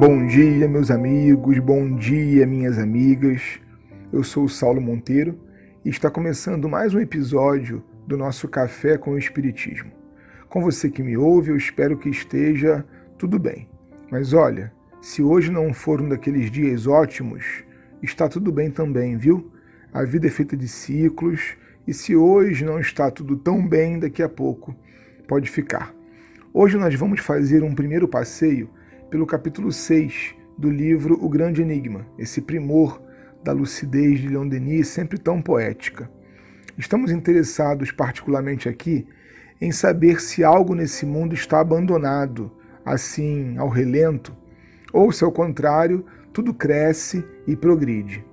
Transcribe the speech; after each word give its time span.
Bom 0.00 0.24
dia, 0.24 0.66
meus 0.66 0.90
amigos, 0.90 1.58
bom 1.58 1.94
dia, 1.94 2.46
minhas 2.46 2.78
amigas. 2.78 3.60
Eu 4.10 4.24
sou 4.24 4.44
o 4.44 4.48
Saulo 4.48 4.80
Monteiro 4.80 5.38
e 5.84 5.90
está 5.90 6.10
começando 6.10 6.70
mais 6.70 6.94
um 6.94 7.00
episódio 7.00 7.84
do 8.06 8.16
nosso 8.16 8.48
Café 8.48 8.96
com 8.96 9.10
o 9.10 9.18
Espiritismo. 9.18 9.92
Com 10.48 10.62
você 10.62 10.88
que 10.88 11.02
me 11.02 11.18
ouve, 11.18 11.50
eu 11.50 11.56
espero 11.56 11.98
que 11.98 12.08
esteja 12.08 12.82
tudo 13.18 13.38
bem. 13.38 13.68
Mas 14.10 14.32
olha, 14.32 14.72
se 15.02 15.22
hoje 15.22 15.52
não 15.52 15.70
for 15.74 16.00
um 16.00 16.08
daqueles 16.08 16.50
dias 16.50 16.86
ótimos, 16.86 17.62
está 18.02 18.26
tudo 18.26 18.50
bem 18.50 18.70
também, 18.70 19.18
viu? 19.18 19.52
A 19.92 20.02
vida 20.02 20.28
é 20.28 20.30
feita 20.30 20.56
de 20.56 20.66
ciclos 20.66 21.58
e 21.86 21.92
se 21.92 22.16
hoje 22.16 22.64
não 22.64 22.80
está 22.80 23.10
tudo 23.10 23.36
tão 23.36 23.68
bem, 23.68 23.98
daqui 23.98 24.22
a 24.22 24.30
pouco 24.30 24.74
pode 25.28 25.50
ficar. 25.50 25.94
Hoje 26.54 26.78
nós 26.78 26.94
vamos 26.94 27.20
fazer 27.20 27.62
um 27.62 27.74
primeiro 27.74 28.08
passeio 28.08 28.70
pelo 29.10 29.26
capítulo 29.26 29.72
6 29.72 30.36
do 30.56 30.70
livro 30.70 31.18
O 31.20 31.28
Grande 31.28 31.60
Enigma, 31.60 32.06
esse 32.16 32.40
primor 32.40 33.02
da 33.42 33.50
lucidez 33.50 34.20
de 34.20 34.28
Leon 34.28 34.46
Denis, 34.46 34.86
sempre 34.86 35.18
tão 35.18 35.42
poética. 35.42 36.08
Estamos 36.78 37.10
interessados 37.10 37.90
particularmente 37.90 38.68
aqui 38.68 39.04
em 39.60 39.72
saber 39.72 40.20
se 40.20 40.44
algo 40.44 40.76
nesse 40.76 41.04
mundo 41.04 41.34
está 41.34 41.58
abandonado, 41.58 42.52
assim, 42.84 43.58
ao 43.58 43.68
relento, 43.68 44.32
ou 44.92 45.10
se 45.10 45.24
ao 45.24 45.32
contrário, 45.32 46.06
tudo 46.32 46.54
cresce 46.54 47.24
e 47.48 47.56
progride. 47.56 48.24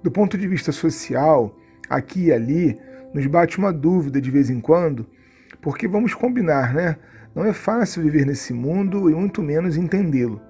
Do 0.00 0.12
ponto 0.12 0.38
de 0.38 0.46
vista 0.46 0.70
social, 0.70 1.58
aqui 1.88 2.26
e 2.26 2.32
ali, 2.32 2.78
nos 3.12 3.26
bate 3.26 3.58
uma 3.58 3.72
dúvida 3.72 4.20
de 4.20 4.30
vez 4.30 4.48
em 4.48 4.60
quando, 4.60 5.06
porque 5.60 5.88
vamos 5.88 6.14
combinar, 6.14 6.72
né? 6.72 6.96
Não 7.34 7.44
é 7.44 7.52
fácil 7.52 8.02
viver 8.02 8.26
nesse 8.26 8.52
mundo 8.52 9.08
e 9.08 9.14
muito 9.14 9.42
menos 9.42 9.76
entendê-lo. 9.76 10.40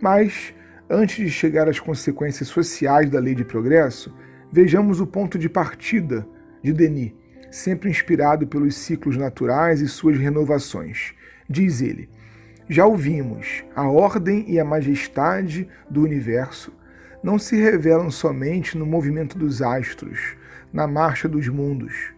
Mas, 0.00 0.54
antes 0.88 1.16
de 1.16 1.30
chegar 1.30 1.68
às 1.68 1.80
consequências 1.80 2.48
sociais 2.48 3.10
da 3.10 3.18
lei 3.18 3.34
de 3.34 3.44
progresso, 3.44 4.14
vejamos 4.52 5.00
o 5.00 5.06
ponto 5.06 5.38
de 5.38 5.48
partida 5.48 6.26
de 6.62 6.72
Denis, 6.72 7.12
sempre 7.50 7.88
inspirado 7.88 8.46
pelos 8.46 8.76
ciclos 8.76 9.16
naturais 9.16 9.80
e 9.80 9.88
suas 9.88 10.18
renovações. 10.18 11.14
Diz 11.48 11.80
ele: 11.80 12.10
Já 12.68 12.84
ouvimos, 12.84 13.64
a 13.74 13.88
ordem 13.88 14.44
e 14.48 14.60
a 14.60 14.64
majestade 14.64 15.66
do 15.88 16.02
universo 16.02 16.72
não 17.22 17.38
se 17.38 17.56
revelam 17.56 18.10
somente 18.10 18.76
no 18.76 18.86
movimento 18.86 19.36
dos 19.38 19.62
astros, 19.62 20.36
na 20.72 20.86
marcha 20.86 21.26
dos 21.26 21.48
mundos. 21.48 22.12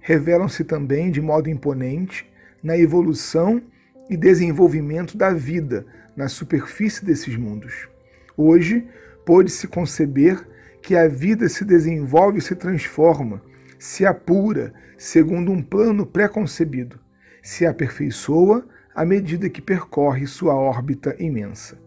Revelam-se 0.00 0.64
também 0.64 1.12
de 1.12 1.20
modo 1.20 1.48
imponente 1.48 2.31
na 2.62 2.78
evolução 2.78 3.62
e 4.08 4.16
desenvolvimento 4.16 5.16
da 5.16 5.32
vida 5.32 5.86
na 6.16 6.28
superfície 6.28 7.04
desses 7.04 7.36
mundos. 7.36 7.88
Hoje, 8.36 8.86
pôde-se 9.24 9.66
conceber 9.66 10.46
que 10.82 10.96
a 10.96 11.08
vida 11.08 11.48
se 11.48 11.64
desenvolve 11.64 12.38
e 12.38 12.42
se 12.42 12.54
transforma, 12.54 13.42
se 13.78 14.04
apura 14.04 14.72
segundo 14.98 15.50
um 15.50 15.62
plano 15.62 16.06
pré-concebido, 16.06 16.98
se 17.42 17.66
aperfeiçoa 17.66 18.66
à 18.94 19.04
medida 19.04 19.48
que 19.48 19.60
percorre 19.60 20.26
sua 20.26 20.54
órbita 20.54 21.16
imensa. 21.18 21.78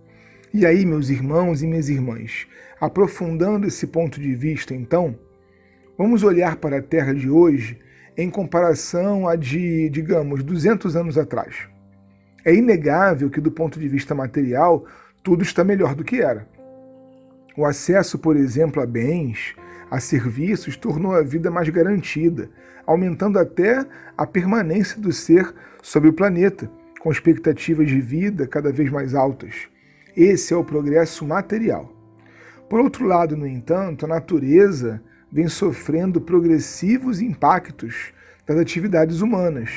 E 0.53 0.65
aí, 0.65 0.85
meus 0.85 1.09
irmãos 1.09 1.61
e 1.61 1.67
minhas 1.67 1.89
irmãs, 1.89 2.47
aprofundando 2.79 3.67
esse 3.67 3.87
ponto 3.87 4.19
de 4.19 4.33
vista, 4.33 4.73
então, 4.73 5.17
vamos 5.97 6.23
olhar 6.23 6.55
para 6.55 6.77
a 6.77 6.81
Terra 6.81 7.13
de 7.13 7.29
hoje 7.29 7.79
em 8.17 8.29
comparação 8.29 9.27
a 9.27 9.35
de, 9.35 9.89
digamos, 9.89 10.43
200 10.43 10.95
anos 10.95 11.17
atrás. 11.17 11.67
É 12.43 12.53
inegável 12.53 13.29
que, 13.29 13.41
do 13.41 13.51
ponto 13.51 13.79
de 13.79 13.87
vista 13.87 14.15
material, 14.15 14.85
tudo 15.23 15.43
está 15.43 15.63
melhor 15.63 15.95
do 15.95 16.03
que 16.03 16.21
era. 16.21 16.47
O 17.57 17.65
acesso, 17.65 18.19
por 18.19 18.35
exemplo, 18.35 18.81
a 18.81 18.85
bens, 18.85 19.55
a 19.89 19.99
serviços, 19.99 20.77
tornou 20.77 21.15
a 21.15 21.21
vida 21.21 21.49
mais 21.49 21.69
garantida, 21.69 22.49
aumentando 22.85 23.39
até 23.39 23.85
a 24.17 24.27
permanência 24.27 25.01
do 25.01 25.11
ser 25.11 25.53
sobre 25.81 26.09
o 26.09 26.13
planeta, 26.13 26.69
com 26.99 27.11
expectativas 27.11 27.87
de 27.87 27.99
vida 27.99 28.47
cada 28.47 28.71
vez 28.71 28.89
mais 28.89 29.15
altas. 29.15 29.67
Esse 30.15 30.53
é 30.53 30.57
o 30.57 30.63
progresso 30.63 31.25
material. 31.25 31.91
Por 32.69 32.79
outro 32.79 33.05
lado, 33.05 33.37
no 33.37 33.45
entanto, 33.45 34.05
a 34.05 34.09
natureza 34.09 35.01
vem 35.31 35.47
sofrendo 35.47 36.21
progressivos 36.21 37.19
impactos 37.19 38.13
das 38.45 38.57
atividades 38.57 39.21
humanas. 39.21 39.69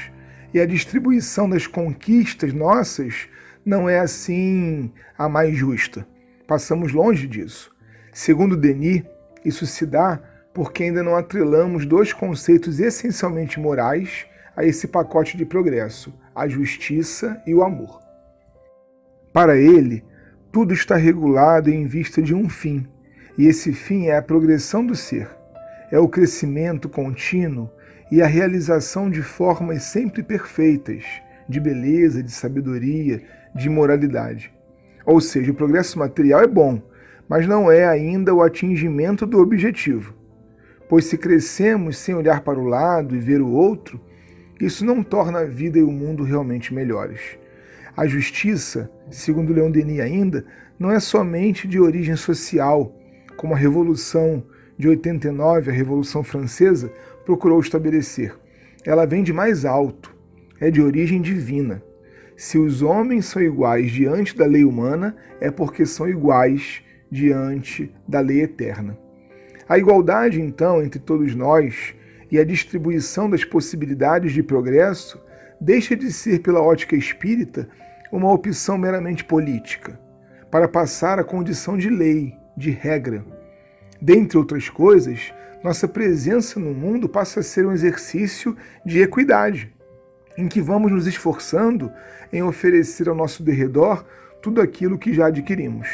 E 0.52 0.60
a 0.60 0.66
distribuição 0.66 1.48
das 1.48 1.66
conquistas 1.66 2.52
nossas 2.52 3.28
não 3.64 3.88
é 3.88 3.98
assim 3.98 4.92
a 5.16 5.28
mais 5.28 5.56
justa. 5.56 6.06
Passamos 6.46 6.92
longe 6.92 7.26
disso. 7.26 7.74
Segundo 8.12 8.56
Denis, 8.56 9.02
isso 9.44 9.66
se 9.66 9.84
dá 9.84 10.20
porque 10.54 10.84
ainda 10.84 11.02
não 11.02 11.14
atrelamos 11.14 11.86
dois 11.86 12.12
conceitos 12.12 12.80
essencialmente 12.80 13.60
morais 13.60 14.26
a 14.56 14.64
esse 14.64 14.88
pacote 14.88 15.36
de 15.36 15.44
progresso: 15.44 16.12
a 16.34 16.48
justiça 16.48 17.40
e 17.46 17.54
o 17.54 17.62
amor. 17.62 18.00
Para 19.32 19.56
ele, 19.56 20.02
tudo 20.50 20.72
está 20.72 20.96
regulado 20.96 21.70
em 21.70 21.86
vista 21.86 22.22
de 22.22 22.34
um 22.34 22.48
fim, 22.48 22.88
e 23.36 23.46
esse 23.46 23.72
fim 23.72 24.06
é 24.06 24.16
a 24.16 24.22
progressão 24.22 24.84
do 24.84 24.96
ser 24.96 25.37
é 25.90 25.98
o 25.98 26.08
crescimento 26.08 26.88
contínuo 26.88 27.70
e 28.10 28.22
a 28.22 28.26
realização 28.26 29.10
de 29.10 29.22
formas 29.22 29.82
sempre 29.82 30.22
perfeitas, 30.22 31.04
de 31.48 31.60
beleza, 31.60 32.22
de 32.22 32.30
sabedoria, 32.30 33.22
de 33.54 33.68
moralidade. 33.68 34.52
Ou 35.04 35.20
seja, 35.20 35.52
o 35.52 35.54
progresso 35.54 35.98
material 35.98 36.40
é 36.42 36.46
bom, 36.46 36.82
mas 37.28 37.46
não 37.46 37.70
é 37.70 37.86
ainda 37.86 38.34
o 38.34 38.42
atingimento 38.42 39.26
do 39.26 39.38
objetivo. 39.38 40.14
Pois 40.88 41.04
se 41.04 41.18
crescemos 41.18 41.98
sem 41.98 42.14
olhar 42.14 42.40
para 42.40 42.58
o 42.58 42.64
lado 42.64 43.14
e 43.14 43.18
ver 43.18 43.40
o 43.40 43.50
outro, 43.50 44.00
isso 44.60 44.84
não 44.84 45.02
torna 45.02 45.40
a 45.40 45.44
vida 45.44 45.78
e 45.78 45.82
o 45.82 45.90
mundo 45.90 46.24
realmente 46.24 46.74
melhores. 46.74 47.38
A 47.96 48.06
justiça, 48.06 48.90
segundo 49.10 49.52
Leon 49.52 49.70
Denis 49.70 50.00
ainda, 50.00 50.44
não 50.78 50.90
é 50.90 51.00
somente 51.00 51.66
de 51.68 51.78
origem 51.80 52.16
social, 52.16 52.94
como 53.36 53.54
a 53.54 53.56
revolução 53.56 54.44
de 54.78 54.88
89, 54.88 55.70
a 55.70 55.74
Revolução 55.74 56.22
Francesa, 56.22 56.92
procurou 57.24 57.60
estabelecer. 57.60 58.34
Ela 58.84 59.04
vem 59.04 59.22
de 59.22 59.32
mais 59.32 59.64
alto, 59.64 60.14
é 60.60 60.70
de 60.70 60.80
origem 60.80 61.20
divina. 61.20 61.82
Se 62.36 62.56
os 62.56 62.80
homens 62.80 63.26
são 63.26 63.42
iguais 63.42 63.90
diante 63.90 64.36
da 64.36 64.46
lei 64.46 64.64
humana, 64.64 65.16
é 65.40 65.50
porque 65.50 65.84
são 65.84 66.08
iguais 66.08 66.82
diante 67.10 67.92
da 68.06 68.20
lei 68.20 68.42
eterna. 68.42 68.96
A 69.68 69.76
igualdade, 69.76 70.40
então, 70.40 70.82
entre 70.82 71.00
todos 71.00 71.34
nós 71.34 71.94
e 72.30 72.38
a 72.38 72.44
distribuição 72.44 73.28
das 73.28 73.44
possibilidades 73.44 74.32
de 74.32 74.42
progresso 74.42 75.20
deixa 75.60 75.96
de 75.96 76.12
ser, 76.12 76.40
pela 76.40 76.62
ótica 76.62 76.94
espírita, 76.94 77.68
uma 78.12 78.32
opção 78.32 78.78
meramente 78.78 79.24
política, 79.24 80.00
para 80.50 80.68
passar 80.68 81.18
à 81.18 81.24
condição 81.24 81.76
de 81.76 81.90
lei, 81.90 82.34
de 82.56 82.70
regra. 82.70 83.24
Dentre 84.00 84.38
outras 84.38 84.68
coisas, 84.68 85.32
nossa 85.62 85.88
presença 85.88 86.60
no 86.60 86.72
mundo 86.72 87.08
passa 87.08 87.40
a 87.40 87.42
ser 87.42 87.66
um 87.66 87.72
exercício 87.72 88.56
de 88.84 89.00
equidade, 89.00 89.72
em 90.36 90.46
que 90.46 90.60
vamos 90.60 90.92
nos 90.92 91.06
esforçando 91.06 91.90
em 92.32 92.42
oferecer 92.42 93.08
ao 93.08 93.14
nosso 93.14 93.42
derredor 93.42 94.04
tudo 94.40 94.60
aquilo 94.60 94.98
que 94.98 95.12
já 95.12 95.26
adquirimos. 95.26 95.88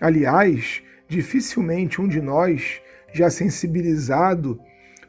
Aliás, 0.00 0.82
dificilmente 1.08 2.00
um 2.00 2.06
de 2.06 2.20
nós, 2.20 2.80
já 3.12 3.28
sensibilizado 3.28 4.60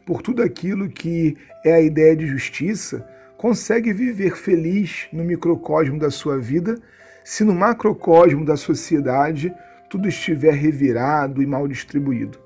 por 0.05 0.21
tudo 0.21 0.41
aquilo 0.41 0.89
que 0.89 1.37
é 1.63 1.73
a 1.73 1.81
ideia 1.81 2.15
de 2.15 2.25
justiça, 2.25 3.07
consegue 3.37 3.93
viver 3.93 4.35
feliz 4.35 5.07
no 5.13 5.23
microcosmo 5.23 5.99
da 5.99 6.09
sua 6.09 6.39
vida, 6.39 6.79
se 7.23 7.43
no 7.43 7.53
macrocosmo 7.53 8.43
da 8.43 8.55
sociedade 8.55 9.53
tudo 9.89 10.07
estiver 10.07 10.53
revirado 10.53 11.41
e 11.41 11.45
mal 11.45 11.67
distribuído. 11.67 12.39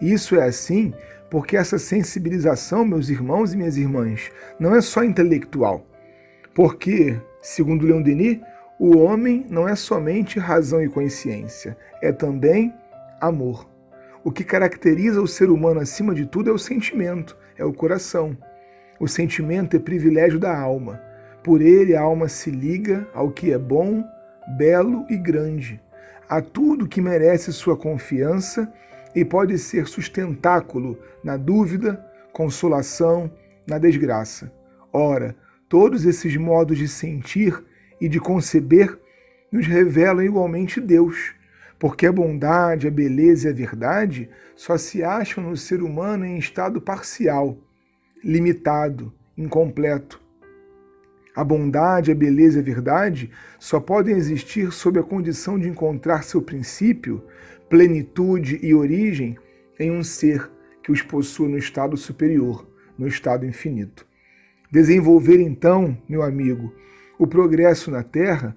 Isso 0.00 0.36
é 0.36 0.44
assim 0.44 0.94
porque 1.30 1.56
essa 1.56 1.78
sensibilização, 1.78 2.84
meus 2.84 3.08
irmãos 3.08 3.52
e 3.52 3.56
minhas 3.56 3.76
irmãs, 3.76 4.32
não 4.58 4.74
é 4.74 4.80
só 4.80 5.04
intelectual. 5.04 5.86
Porque, 6.54 7.16
segundo 7.40 7.86
Leon 7.86 8.02
Denis, 8.02 8.40
o 8.78 8.98
homem 8.98 9.46
não 9.48 9.68
é 9.68 9.76
somente 9.76 10.38
razão 10.38 10.82
e 10.82 10.88
consciência, 10.88 11.76
é 12.02 12.10
também 12.10 12.74
amor. 13.20 13.68
O 14.24 14.32
que 14.32 14.42
caracteriza 14.42 15.20
o 15.20 15.28
ser 15.28 15.50
humano 15.50 15.80
acima 15.80 16.14
de 16.14 16.26
tudo 16.26 16.50
é 16.50 16.52
o 16.52 16.58
sentimento, 16.58 17.36
é 17.56 17.64
o 17.64 17.72
coração. 17.72 18.36
O 18.98 19.06
sentimento 19.06 19.76
é 19.76 19.80
privilégio 19.80 20.38
da 20.38 20.58
alma. 20.58 21.00
Por 21.44 21.62
ele 21.62 21.94
a 21.94 22.00
alma 22.00 22.28
se 22.28 22.50
liga 22.50 23.06
ao 23.14 23.30
que 23.30 23.52
é 23.52 23.58
bom, 23.58 24.04
belo 24.58 25.06
e 25.08 25.16
grande 25.16 25.80
a 26.28 26.40
tudo 26.40 26.88
que 26.88 27.00
merece 27.00 27.52
sua 27.52 27.76
confiança 27.76 28.72
e 29.14 29.24
pode 29.24 29.58
ser 29.58 29.86
sustentáculo 29.86 30.98
na 31.24 31.36
dúvida, 31.36 32.04
consolação, 32.32 33.30
na 33.66 33.78
desgraça. 33.78 34.52
Ora, 34.92 35.36
todos 35.68 36.04
esses 36.04 36.36
modos 36.36 36.78
de 36.78 36.88
sentir 36.88 37.64
e 38.00 38.08
de 38.08 38.18
conceber 38.18 38.98
nos 39.50 39.66
revelam 39.66 40.24
igualmente 40.24 40.80
Deus, 40.80 41.34
porque 41.78 42.06
a 42.06 42.12
bondade, 42.12 42.86
a 42.86 42.90
beleza 42.90 43.48
e 43.48 43.50
a 43.50 43.54
verdade 43.54 44.28
só 44.54 44.76
se 44.76 45.02
acham 45.02 45.42
no 45.42 45.56
ser 45.56 45.82
humano 45.82 46.24
em 46.24 46.38
estado 46.38 46.80
parcial, 46.80 47.58
limitado, 48.22 49.12
incompleto. 49.36 50.19
A 51.34 51.44
bondade, 51.44 52.10
a 52.10 52.14
beleza 52.14 52.58
e 52.58 52.60
a 52.60 52.64
verdade 52.64 53.30
só 53.58 53.78
podem 53.78 54.16
existir 54.16 54.72
sob 54.72 54.98
a 54.98 55.02
condição 55.02 55.58
de 55.58 55.68
encontrar 55.68 56.24
seu 56.24 56.42
princípio, 56.42 57.22
plenitude 57.68 58.58
e 58.62 58.74
origem 58.74 59.36
em 59.78 59.90
um 59.90 60.02
ser 60.02 60.50
que 60.82 60.90
os 60.90 61.02
possua 61.02 61.48
no 61.48 61.56
estado 61.56 61.96
superior, 61.96 62.68
no 62.98 63.06
estado 63.06 63.46
infinito. 63.46 64.06
Desenvolver 64.70 65.40
então, 65.40 65.96
meu 66.08 66.22
amigo, 66.22 66.72
o 67.18 67.26
progresso 67.26 67.90
na 67.90 68.02
Terra 68.02 68.56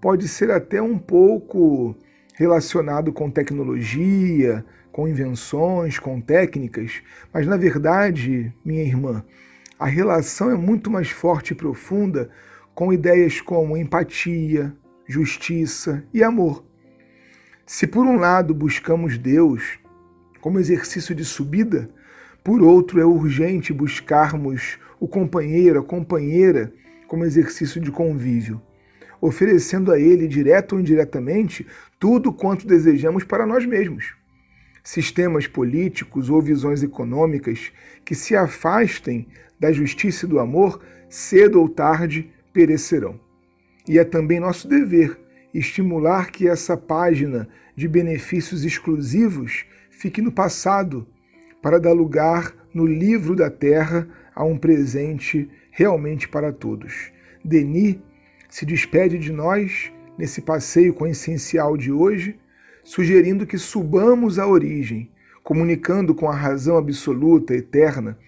pode 0.00 0.28
ser 0.28 0.50
até 0.50 0.82
um 0.82 0.98
pouco 0.98 1.96
relacionado 2.34 3.12
com 3.12 3.30
tecnologia, 3.30 4.64
com 4.90 5.08
invenções, 5.08 5.98
com 5.98 6.20
técnicas, 6.20 7.02
mas 7.32 7.46
na 7.46 7.56
verdade, 7.56 8.52
minha 8.64 8.82
irmã, 8.82 9.24
a 9.82 9.86
relação 9.86 10.48
é 10.48 10.54
muito 10.54 10.88
mais 10.88 11.10
forte 11.10 11.50
e 11.50 11.56
profunda 11.56 12.30
com 12.72 12.92
ideias 12.92 13.40
como 13.40 13.76
empatia, 13.76 14.72
justiça 15.08 16.04
e 16.14 16.22
amor. 16.22 16.64
Se 17.66 17.84
por 17.88 18.06
um 18.06 18.14
lado 18.16 18.54
buscamos 18.54 19.18
Deus 19.18 19.80
como 20.40 20.60
exercício 20.60 21.16
de 21.16 21.24
subida, 21.24 21.90
por 22.44 22.62
outro 22.62 23.00
é 23.00 23.04
urgente 23.04 23.72
buscarmos 23.72 24.78
o 25.00 25.08
companheiro, 25.08 25.80
a 25.80 25.82
companheira, 25.82 26.72
como 27.08 27.24
exercício 27.24 27.80
de 27.80 27.90
convívio, 27.90 28.62
oferecendo 29.20 29.90
a 29.90 29.98
ele, 29.98 30.28
direto 30.28 30.74
ou 30.74 30.80
indiretamente, 30.80 31.66
tudo 31.98 32.32
quanto 32.32 32.68
desejamos 32.68 33.24
para 33.24 33.44
nós 33.44 33.66
mesmos 33.66 34.14
sistemas 34.82 35.46
políticos 35.46 36.28
ou 36.28 36.40
visões 36.40 36.82
econômicas 36.82 37.70
que 38.04 38.14
se 38.14 38.34
afastem 38.34 39.26
da 39.58 39.72
justiça 39.72 40.26
e 40.26 40.28
do 40.28 40.40
amor, 40.40 40.82
cedo 41.08 41.60
ou 41.60 41.68
tarde 41.68 42.30
perecerão. 42.52 43.18
E 43.86 43.98
é 43.98 44.04
também 44.04 44.40
nosso 44.40 44.68
dever 44.68 45.18
estimular 45.54 46.30
que 46.30 46.48
essa 46.48 46.76
página 46.76 47.48
de 47.76 47.86
benefícios 47.86 48.64
exclusivos 48.64 49.64
fique 49.90 50.20
no 50.20 50.32
passado, 50.32 51.06
para 51.60 51.78
dar 51.78 51.92
lugar 51.92 52.52
no 52.74 52.84
livro 52.84 53.36
da 53.36 53.48
terra 53.48 54.08
a 54.34 54.44
um 54.44 54.58
presente 54.58 55.48
realmente 55.70 56.28
para 56.28 56.52
todos. 56.52 57.12
Denis 57.44 57.98
se 58.48 58.66
despede 58.66 59.18
de 59.18 59.30
nós 59.30 59.92
nesse 60.18 60.42
passeio 60.42 60.92
com 60.92 61.04
o 61.04 61.08
essencial 61.08 61.76
de 61.76 61.92
hoje 61.92 62.38
sugerindo 62.84 63.46
que 63.46 63.58
subamos 63.58 64.38
à 64.38 64.46
origem, 64.46 65.10
comunicando 65.42 66.14
com 66.14 66.28
a 66.28 66.34
razão 66.34 66.76
absoluta, 66.76 67.54
eterna, 67.54 68.18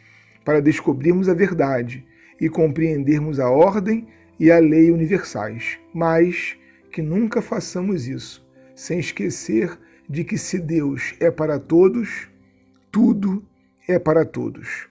para 0.45 0.61
descobrirmos 0.61 1.29
a 1.29 1.35
verdade 1.35 2.05
e 2.41 2.49
compreendermos 2.49 3.41
a 3.41 3.49
ordem 3.49 4.07
e 4.39 4.51
a 4.51 4.59
lei 4.59 4.91
universais, 4.91 5.79
mas 5.93 6.57
que 6.93 7.01
nunca 7.01 7.41
façamos 7.41 8.07
isso 8.07 8.45
sem 8.75 8.99
esquecer 8.99 9.79
de 10.09 10.25
que 10.25 10.37
se 10.37 10.59
Deus 10.59 11.15
é 11.21 11.31
para 11.31 11.59
todos, 11.59 12.29
tudo 12.91 13.45
é 13.89 13.99
para 13.99 14.25
todos. 14.25 14.89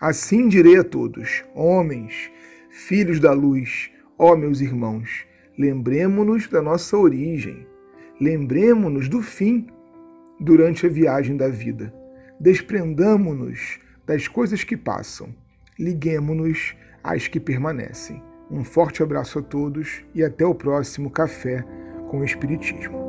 Assim 0.00 0.48
direi 0.48 0.78
a 0.78 0.84
todos, 0.84 1.44
homens, 1.54 2.30
filhos 2.70 3.20
da 3.20 3.32
luz, 3.32 3.90
ó 4.18 4.34
meus 4.36 4.60
irmãos, 4.60 5.26
lembremos-nos 5.58 6.48
da 6.48 6.60
nossa 6.60 6.96
origem 6.96 7.66
Lembremos-nos 8.20 9.08
do 9.08 9.20
fim 9.20 9.66
durante 10.40 10.86
a 10.86 10.88
viagem 10.88 11.36
da 11.36 11.48
vida. 11.48 11.92
Desprendamo-nos 12.40 13.78
das 14.06 14.26
coisas 14.26 14.64
que 14.64 14.76
passam. 14.76 15.34
Liguemo-nos 15.78 16.74
às 17.04 17.28
que 17.28 17.38
permanecem. 17.38 18.22
Um 18.50 18.64
forte 18.64 19.02
abraço 19.02 19.38
a 19.38 19.42
todos 19.42 20.02
e 20.14 20.24
até 20.24 20.46
o 20.46 20.54
próximo 20.54 21.10
Café 21.10 21.62
com 22.08 22.20
o 22.20 22.24
Espiritismo. 22.24 23.05